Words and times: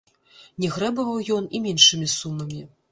Не 0.65 0.71
грэбаваў 0.77 1.21
ён 1.37 1.43
і 1.59 1.65
меншымі 1.69 2.13
сумамі. 2.19 2.69